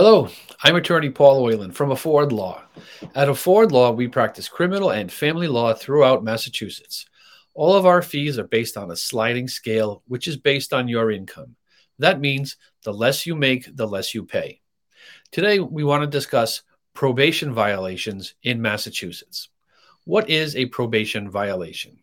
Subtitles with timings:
[0.00, 0.28] Hello,
[0.62, 2.62] I'm attorney Paul Oyland from Afford Law.
[3.16, 7.06] At Afford Law, we practice criminal and family law throughout Massachusetts.
[7.54, 11.10] All of our fees are based on a sliding scale, which is based on your
[11.10, 11.56] income.
[11.98, 14.60] That means the less you make, the less you pay.
[15.32, 16.62] Today, we want to discuss
[16.94, 19.48] probation violations in Massachusetts.
[20.04, 21.98] What is a probation violation?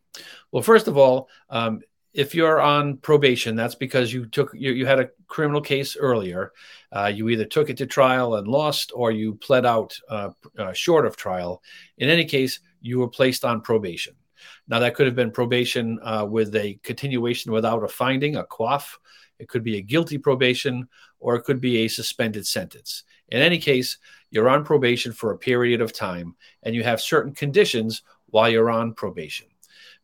[0.52, 1.80] Well, first of all, um,
[2.16, 6.54] if you're on probation, that's because you took you, you had a criminal case earlier.
[6.92, 10.72] Uh, you either took it to trial and lost, or you pled out uh, uh,
[10.72, 11.62] short of trial.
[11.98, 14.16] In any case, you were placed on probation.
[14.68, 18.86] Now that could have been probation uh, with a continuation without a finding, a CWOF.
[19.38, 20.88] It could be a guilty probation,
[21.20, 23.04] or it could be a suspended sentence.
[23.28, 23.98] In any case,
[24.32, 28.72] you're on probation for a period of time, and you have certain conditions while you're
[28.72, 29.48] on probation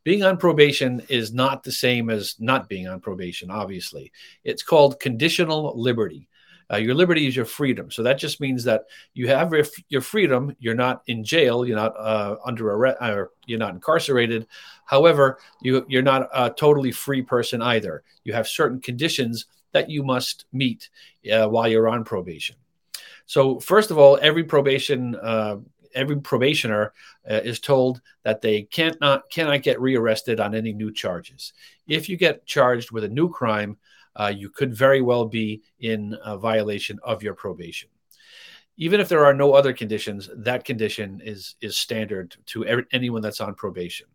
[0.04, 4.12] being on probation is not the same as not being on probation, obviously.
[4.44, 6.27] It's called conditional liberty.
[6.72, 7.91] Uh, your liberty is your freedom.
[7.91, 9.54] So that just means that you have
[9.90, 10.55] your, freedom.
[10.60, 11.66] You're not in jail.
[11.66, 12.98] You're not uh, under arrest.
[13.02, 14.48] Or you're not incarcerated.
[14.85, 18.04] However, you, you're not a totally free person either.
[18.24, 20.90] You have certain conditions that you must meet
[21.32, 22.55] uh, while you're on probation.
[23.26, 25.57] So, first of all, every probation uh,
[25.94, 26.94] every probationer
[27.30, 31.54] uh, is told that they can't not cannot get rearrested on any new charges.
[31.88, 33.78] If you get charged with a new crime,
[34.16, 37.90] uh, you could very well be in violation of your probation.
[38.78, 43.22] Even if there are no other conditions, that condition is is standard to every, anyone
[43.22, 44.08] that's on probation.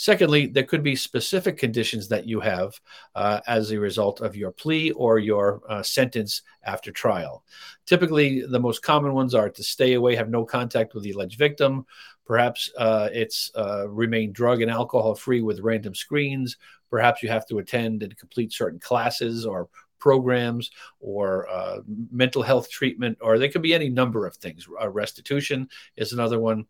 [0.00, 2.80] Secondly, there could be specific conditions that you have
[3.16, 7.42] uh, as a result of your plea or your uh, sentence after trial.
[7.84, 11.36] Typically, the most common ones are to stay away, have no contact with the alleged
[11.36, 11.84] victim.
[12.24, 16.56] Perhaps uh, it's uh, remain drug and alcohol free with random screens.
[16.90, 19.68] Perhaps you have to attend and complete certain classes or
[19.98, 21.78] programs or uh,
[22.10, 24.66] mental health treatment, or there could be any number of things.
[24.80, 26.64] Uh, restitution is another one.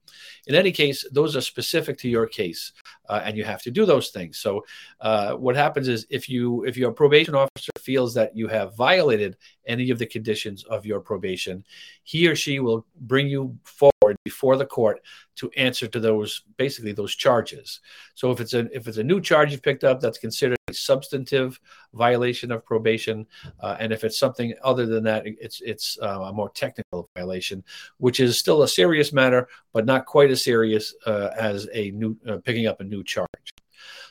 [0.47, 2.73] In any case, those are specific to your case,
[3.09, 4.39] uh, and you have to do those things.
[4.39, 4.65] So,
[5.01, 9.37] uh, what happens is if you if your probation officer feels that you have violated
[9.67, 11.65] any of the conditions of your probation,
[12.05, 13.93] he or she will bring you forward
[14.25, 15.01] before the court
[15.37, 17.81] to answer to those basically those charges.
[18.15, 20.75] So if it's a if it's a new charge you've picked up, that's considered a
[20.75, 21.61] substantive
[21.95, 23.27] violation of probation,
[23.61, 27.65] uh, and if it's something other than that, it's it's uh, a more technical violation,
[27.99, 32.17] which is still a serious matter, but not quite as serious uh, as a new
[32.29, 33.29] uh, picking up a new charge.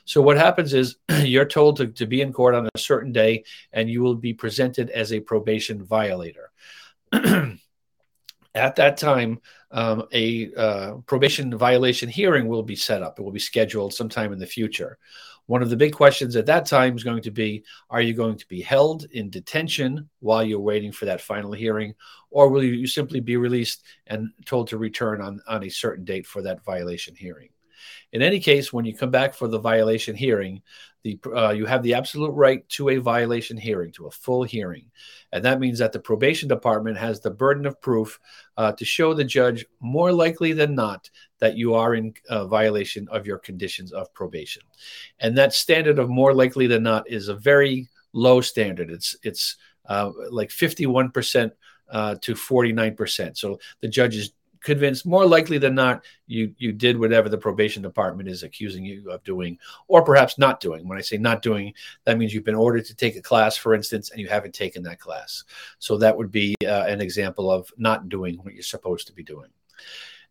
[0.05, 3.43] So what happens is you're told to, to be in court on a certain day,
[3.73, 6.51] and you will be presented as a probation violator.
[8.57, 9.39] At that time,
[9.71, 13.19] um, a uh, probation violation hearing will be set up.
[13.19, 14.97] It will be scheduled sometime in the future.
[15.45, 18.37] One of the big questions at that time is going to be Are you going
[18.37, 21.95] to be held in detention while you're waiting for that final hearing,
[22.31, 26.27] or will you simply be released and told to return on, on a certain date
[26.27, 27.49] for that violation hearing?
[28.11, 30.61] In any case, when you come back for the violation hearing,
[31.07, 34.85] the, uh, you have the absolute right to a violation hearing, to a full hearing.
[35.31, 38.19] And that means that the probation department has the burden of proof
[38.57, 41.09] uh, to show the judge more likely than not
[41.39, 44.63] that you are in uh, violation of your conditions of probation.
[45.19, 48.91] And that standard of more likely than not is a very low standard.
[48.91, 51.51] It's, it's uh, like 51%.
[51.89, 53.37] Uh, to 49%.
[53.37, 57.81] So the judge is convinced more likely than not you you did whatever the probation
[57.81, 59.57] department is accusing you of doing
[59.87, 60.87] or perhaps not doing.
[60.87, 61.73] When i say not doing
[62.05, 64.83] that means you've been ordered to take a class for instance and you haven't taken
[64.83, 65.43] that class.
[65.79, 69.23] So that would be uh, an example of not doing what you're supposed to be
[69.23, 69.49] doing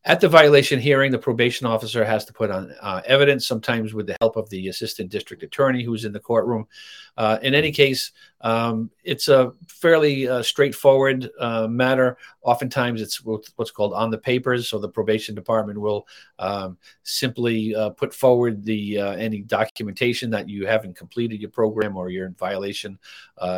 [0.07, 4.07] at the violation hearing, the probation officer has to put on uh, evidence, sometimes with
[4.07, 6.69] the help of the assistant district attorney who's in the courtroom.
[7.17, 8.13] Uh, in any case,
[8.43, 12.17] um, it's a fairly uh, straightforward uh, matter.
[12.43, 14.69] Oftentimes, it's what's called on the papers.
[14.69, 16.07] So the probation department will
[16.39, 21.97] um, simply uh, put forward the uh, any documentation that you haven't completed your program
[21.97, 22.97] or you're in violation.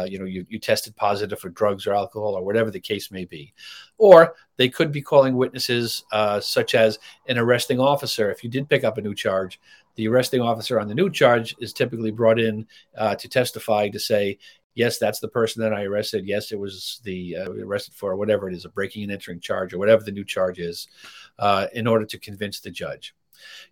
[0.07, 3.27] you know, you, you tested positive for drugs or alcohol or whatever the case may
[3.27, 3.53] be.
[3.99, 8.31] Or they could be calling witnesses uh, such as an arresting officer.
[8.31, 9.59] If you did pick up a new charge,
[9.95, 12.67] the arresting officer on the new charge is typically brought in
[12.97, 14.39] uh, to testify to say,
[14.75, 16.27] yes, that's the person that I arrested.
[16.27, 19.73] Yes, it was the uh, arrested for whatever it is, a breaking and entering charge
[19.73, 20.89] or whatever the new charge is,
[21.39, 23.15] uh, in order to convince the judge.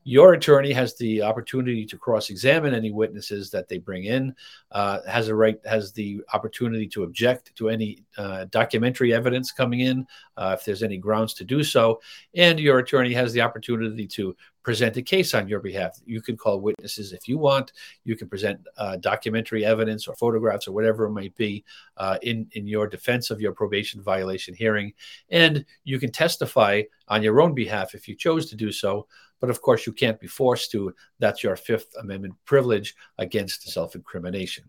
[0.05, 4.35] Your attorney has the opportunity to cross-examine any witnesses that they bring in.
[4.73, 9.81] Uh, has a right, has the opportunity to object to any uh, documentary evidence coming
[9.81, 12.01] in, uh, if there's any grounds to do so.
[12.35, 14.37] And your attorney has the opportunity to
[14.67, 16.01] present a case on your behalf.
[16.07, 17.73] You can call witnesses if you want.
[18.03, 21.65] You can present uh, documentary evidence or photographs or whatever it might be
[21.97, 24.93] uh, in in your defense of your probation violation hearing,
[25.31, 29.07] and you can testify on your own behalf if you chose to do so.
[29.41, 30.95] But of course, you can't be forced to.
[31.19, 34.65] That's your Fifth Amendment privilege against self incrimination.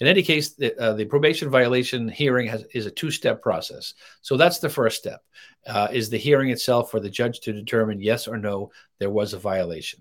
[0.00, 3.94] In any case, the, uh, the probation violation hearing has, is a two-step process.
[4.22, 5.22] So that's the first step:
[5.66, 9.34] uh, is the hearing itself for the judge to determine yes or no there was
[9.34, 10.00] a violation.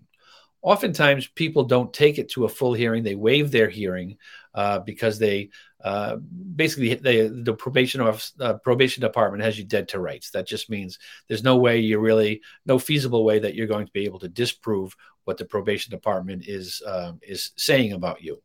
[0.61, 4.17] Oftentimes, people don't take it to a full hearing; they waive their hearing
[4.53, 5.49] uh, because they
[5.83, 6.17] uh,
[6.55, 10.31] basically they, the probation office, uh, probation department has you dead to rights.
[10.31, 13.91] That just means there's no way you really no feasible way that you're going to
[13.93, 18.41] be able to disprove what the probation department is uh, is saying about you.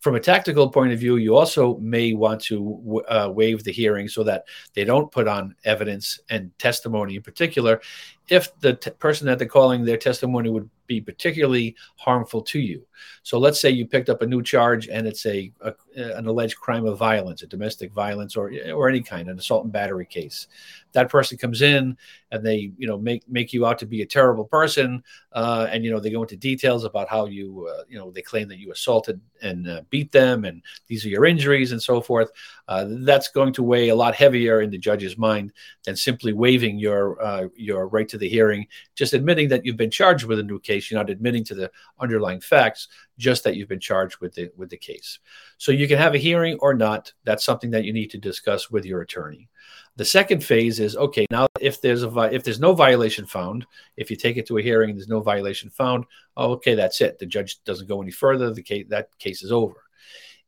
[0.00, 4.08] From a tactical point of view, you also may want to uh, waive the hearing
[4.08, 4.44] so that
[4.74, 7.80] they don't put on evidence and testimony in particular
[8.28, 12.86] if the t- person that they're calling their testimony would be particularly harmful to you.
[13.22, 15.72] So let's say you picked up a new charge and it's a, a,
[16.18, 19.72] an alleged crime of violence, a domestic violence or or any kind, an assault and
[19.72, 20.48] battery case.
[20.92, 21.96] That person comes in
[22.30, 25.02] and they you know make make you out to be a terrible person,
[25.32, 28.22] uh, and you know they go into details about how you uh, you know they
[28.22, 32.00] claim that you assaulted and uh, beat them, and these are your injuries and so
[32.00, 32.30] forth.
[32.68, 35.52] Uh, that's going to weigh a lot heavier in the judge's mind
[35.84, 39.90] than simply waiving your uh, your right to the hearing, just admitting that you've been
[39.90, 40.90] charged with a new case.
[40.90, 44.70] You're not admitting to the underlying facts, just that you've been charged with the with
[44.70, 45.18] the case.
[45.58, 47.12] So you can have a hearing or not.
[47.24, 49.48] That's something that you need to discuss with your attorney.
[49.96, 51.26] The second phase is okay.
[51.30, 53.66] Now, if there's a if there's no violation found,
[53.96, 56.06] if you take it to a hearing and there's no violation found,
[56.36, 57.18] oh, okay, that's it.
[57.18, 58.52] The judge doesn't go any further.
[58.52, 59.82] The case that case is over.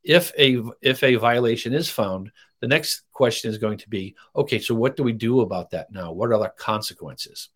[0.03, 2.31] If a if a violation is found,
[2.61, 4.59] the next question is going to be okay.
[4.59, 6.13] So what do we do about that now?
[6.13, 7.51] What are the consequences?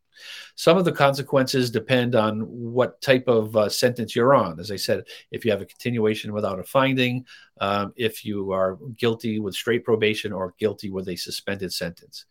[0.54, 4.58] Some of the consequences depend on what type of uh, sentence you're on.
[4.58, 7.24] As I said, if you have a continuation without a finding,
[7.60, 12.24] um, if you are guilty with straight probation or guilty with a suspended sentence.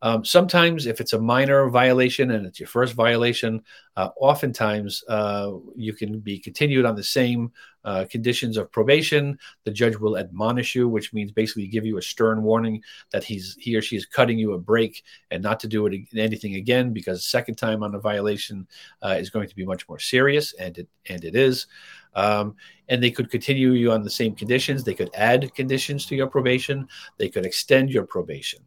[0.00, 3.62] Um, sometimes, if it's a minor violation and it's your first violation,
[3.96, 7.50] uh, oftentimes uh, you can be continued on the same
[7.84, 9.36] uh, conditions of probation.
[9.64, 13.56] The judge will admonish you, which means basically give you a stern warning that he's
[13.58, 15.02] he or she is cutting you a break
[15.32, 18.68] and not to do it anything again because second time on a violation
[19.02, 21.66] uh, is going to be much more serious, and it and it is.
[22.14, 22.54] Um,
[22.88, 24.84] and they could continue you on the same conditions.
[24.84, 26.88] They could add conditions to your probation.
[27.16, 28.60] They could extend your probation.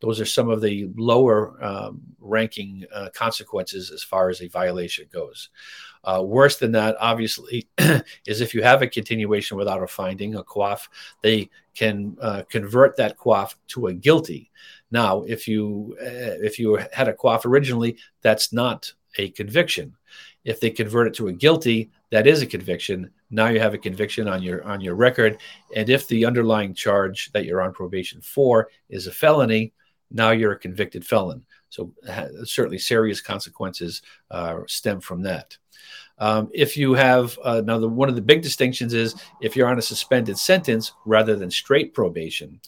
[0.00, 5.06] Those are some of the lower um, ranking uh, consequences as far as a violation
[5.12, 5.50] goes.
[6.04, 7.68] Uh, worse than that, obviously,
[8.26, 10.88] is if you have a continuation without a finding, a CWOF,
[11.22, 14.50] they can uh, convert that CWOF to a guilty.
[14.90, 19.96] Now, if you uh, if you had a CWOF originally, that's not a conviction.
[20.44, 23.10] If they convert it to a guilty, that is a conviction.
[23.30, 25.38] Now you have a conviction on your on your record,
[25.74, 29.72] and if the underlying charge that you're on probation for is a felony,
[30.12, 31.44] now you're a convicted felon.
[31.70, 31.92] So
[32.44, 34.00] certainly serious consequences
[34.30, 35.58] uh, stem from that.
[36.18, 39.68] Um, if you have uh, now, the, one of the big distinctions is if you're
[39.68, 42.60] on a suspended sentence rather than straight probation.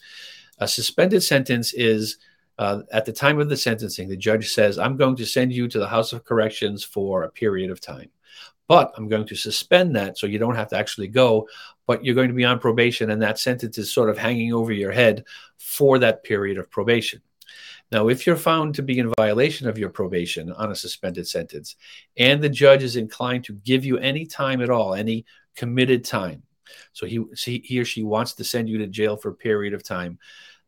[0.58, 2.16] A suspended sentence is
[2.58, 5.69] uh, at the time of the sentencing, the judge says, I'm going to send you
[5.69, 8.10] to the House of Corrections for a period of time.
[8.68, 11.48] But I'm going to suspend that so you don't have to actually go,
[11.86, 14.72] but you're going to be on probation, and that sentence is sort of hanging over
[14.72, 15.24] your head
[15.58, 17.20] for that period of probation.
[17.92, 21.76] Now, if you're found to be in violation of your probation on a suspended sentence,
[22.16, 26.42] and the judge is inclined to give you any time at all, any committed time,
[26.92, 29.85] so he, he or she wants to send you to jail for a period of
[29.85, 30.18] time,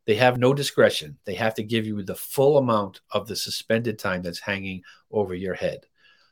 [0.06, 1.18] they have no discretion.
[1.24, 5.34] They have to give you the full amount of the suspended time that's hanging over
[5.34, 5.87] your head.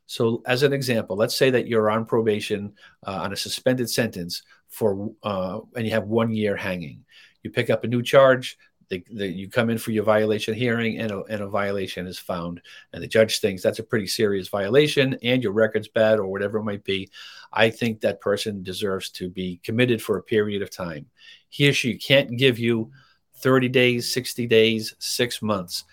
[0.07, 2.75] So, as an example, let's say that you're on probation
[3.07, 7.05] uh, on a suspended sentence for, uh, and you have one year hanging.
[7.43, 8.57] You pick up a new charge.
[8.89, 12.61] You come in for your violation hearing, and a, and a violation is found,
[12.93, 16.59] and the judge thinks that's a pretty serious violation, and your record's bad, or whatever
[16.59, 17.11] it might be.
[17.53, 21.07] I think that person deserves to be committed for a period of time.
[21.49, 22.93] He or she can't give you
[23.39, 25.85] 30 days, 60 days, six months.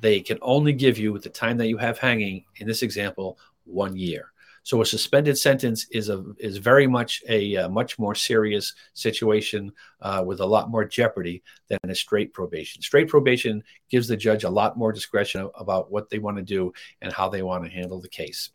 [0.00, 2.44] They can only give you the time that you have hanging.
[2.56, 4.32] In this example, one year.
[4.64, 9.72] So a suspended sentence is a is very much a, a much more serious situation
[10.00, 12.80] uh, with a lot more jeopardy than a straight probation.
[12.80, 16.72] Straight probation gives the judge a lot more discretion about what they want to do
[17.02, 18.50] and how they want to handle the case.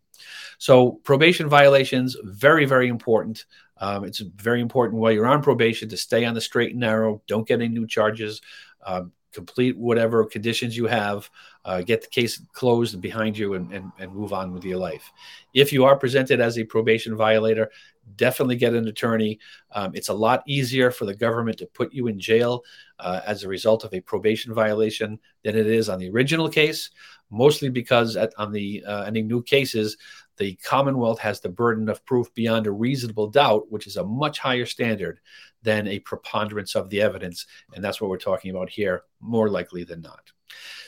[0.58, 3.46] So probation violations very very important.
[3.78, 7.22] Um, it's very important while you're on probation to stay on the straight and narrow.
[7.28, 8.42] Don't get any new charges.
[8.84, 11.30] Um, complete whatever conditions you have,
[11.66, 15.12] uh, get the case closed behind you, and, and, and move on with your life.
[15.54, 17.72] If you are presented as a probation violator,
[18.16, 19.40] definitely get an attorney.
[19.72, 22.64] Um, it's a lot easier for the government to put you in jail
[23.00, 26.90] uh, as a result of a probation violation than it is on the original case,
[27.30, 29.98] mostly because at, on the uh, any new cases,
[30.38, 34.40] the Commonwealth has the burden of proof beyond a reasonable doubt, which is a much
[34.40, 35.20] higher standard
[35.64, 37.46] than a preponderance of the evidence.
[37.76, 40.32] And that's what we're talking about here, more likely than not.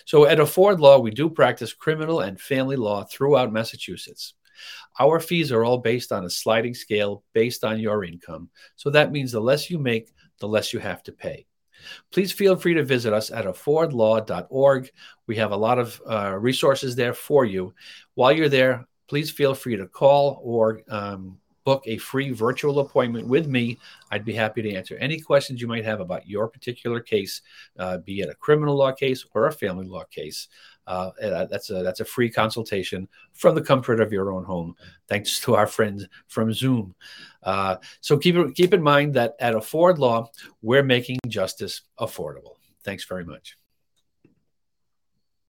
[0.05, 4.33] So at Afford Law, we do practice criminal and family law throughout Massachusetts.
[4.99, 8.49] Our fees are all based on a sliding scale based on your income.
[8.75, 11.45] So that means the less you make, the less you have to pay.
[12.11, 14.91] Please feel free to visit us at affordlaw.org.
[15.27, 17.73] We have a lot of uh, resources there for you.
[18.15, 23.27] While you're there, please feel free to call or um, book a free virtual appointment
[23.27, 23.77] with me.
[24.11, 27.41] I'd be happy to answer any questions you might have about your particular case,
[27.77, 30.47] uh, be it a criminal law case or a family law case.
[30.87, 34.75] Uh, that's a that's a free consultation from the comfort of your own home,
[35.07, 36.95] thanks to our friends from Zoom.
[37.43, 40.29] Uh, so keep keep in mind that at Afford Law,
[40.61, 42.55] we're making justice affordable.
[42.83, 43.57] Thanks very much.